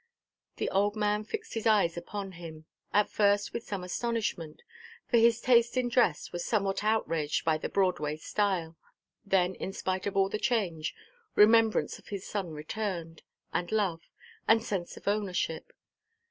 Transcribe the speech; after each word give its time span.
The 0.55 0.67
old 0.71 0.95
man 0.95 1.23
fixed 1.23 1.53
his 1.53 1.67
eyes 1.67 1.95
upon 1.95 2.31
him, 2.31 2.65
at 2.91 3.07
first 3.07 3.53
with 3.53 3.61
some 3.61 3.83
astonishment—for 3.83 5.17
his 5.17 5.39
taste 5.39 5.77
in 5.77 5.89
dress 5.89 6.31
was 6.31 6.43
somewhat 6.43 6.83
outraged 6.83 7.45
by 7.45 7.59
the 7.59 7.69
Broadway 7.69 8.17
style—then, 8.17 9.53
in 9.53 9.71
spite 9.73 10.07
of 10.07 10.17
all 10.17 10.27
the 10.27 10.39
change, 10.39 10.95
remembrance 11.35 11.99
of 11.99 12.07
his 12.07 12.25
son 12.25 12.49
returned, 12.49 13.21
and 13.53 13.71
love, 13.71 14.01
and 14.47 14.63
sense 14.63 14.97
of 14.97 15.07
ownership. 15.07 15.71